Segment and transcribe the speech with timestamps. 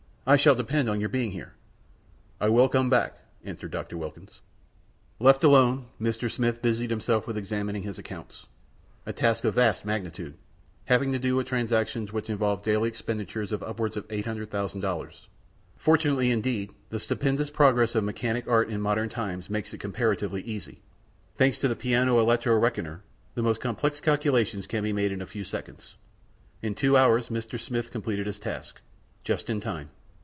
[0.23, 1.55] I shall depend on your being here."
[2.39, 3.97] "I will come back," answered Dr.
[3.97, 4.41] Wilkins.
[5.19, 6.31] Left alone, Mr.
[6.31, 8.45] Smith busied himself with examining his accounts
[9.03, 10.35] a task of vast magnitude,
[10.85, 15.27] having to do with transactions which involve a daily expenditure of upward of $800,000.
[15.75, 20.83] Fortunately, indeed, the stupendous progress of mechanic art in modern times makes it comparatively easy.
[21.35, 23.01] Thanks to the Piano Electro Reckoner,
[23.33, 25.95] the most complex calculations can be made in a few seconds.
[26.61, 27.59] In two hours Mr.
[27.59, 28.81] Smith completed his task.
[29.23, 29.89] Just in time.